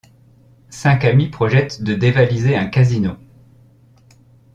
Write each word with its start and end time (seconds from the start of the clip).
Cinq 0.71 1.05
amis 1.05 1.29
projettent 1.29 1.83
de 1.83 1.93
dévaliser 1.93 2.55
un 2.57 2.65
casino. 2.65 3.17